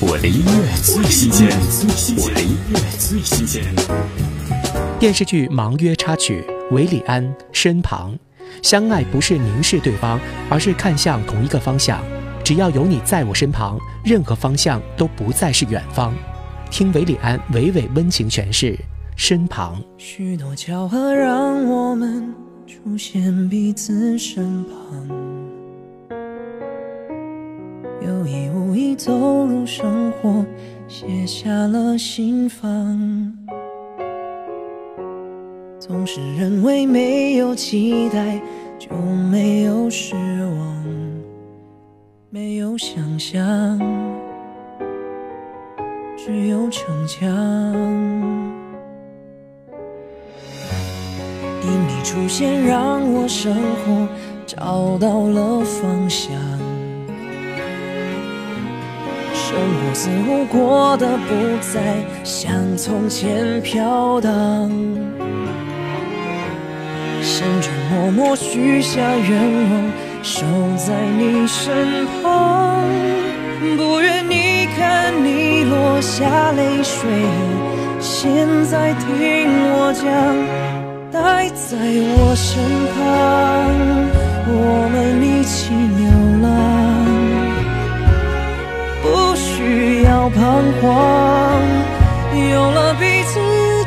[0.00, 1.48] 我的音乐最新鲜，
[2.18, 3.64] 我的音乐最新鲜。
[5.00, 8.16] 电视剧《盲约》插曲，韦礼安身旁，
[8.62, 12.00] 相爱不是凝视对方，而是看向同一个方向。
[12.44, 16.14] 只要有你在我身旁，任何方向都不再是远方。
[16.70, 18.74] 听韦礼安娓娓温情诠释
[19.16, 19.80] 《身旁》。
[19.96, 22.32] 许多巧合让我们
[22.68, 25.08] 出现彼此身旁。
[28.00, 29.12] 有意无你走
[29.44, 30.42] 入生活，
[30.88, 33.36] 写下了心房。
[35.78, 38.40] 总是认为没有期待
[38.78, 38.96] 就
[39.30, 40.84] 没有失望，
[42.30, 43.78] 没有想象，
[46.16, 47.28] 只有逞强。
[51.62, 54.08] 因你出现，让我生活
[54.46, 56.32] 找到了方向。
[59.48, 61.34] 生活似乎过得不
[61.72, 64.30] 再像从前飘荡，
[67.22, 69.90] 心中默默许下愿望，
[70.22, 70.44] 守
[70.76, 72.84] 在你身旁。
[73.78, 77.08] 不愿你看你落下泪水，
[78.00, 80.04] 现在听我讲，
[81.10, 81.74] 待在
[82.18, 83.57] 我身旁，
[90.30, 90.86] 彷徨，
[92.50, 93.40] 有了彼此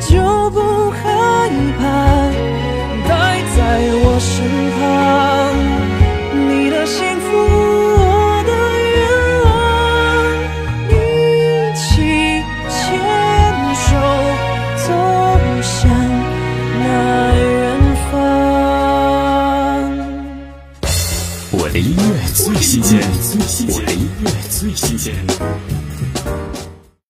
[0.10, 0.20] 就
[0.52, 0.60] 不
[0.92, 1.00] 害
[1.80, 1.84] 怕，
[3.08, 3.12] 待
[3.56, 3.60] 在
[4.04, 4.32] 我身
[4.78, 4.80] 旁，
[6.48, 7.28] 你的幸福
[7.98, 8.52] 我的
[8.92, 9.00] 愿
[9.46, 9.50] 望，
[10.90, 10.92] 一
[11.76, 11.84] 起
[12.70, 12.76] 牵
[13.76, 13.86] 手
[14.86, 14.88] 走
[15.62, 15.70] 向
[16.80, 16.84] 那
[17.38, 17.46] 远
[18.12, 18.14] 方。
[21.52, 22.02] 我的音乐
[22.34, 23.00] 最新鲜，
[23.70, 25.14] 我的音乐最新鲜。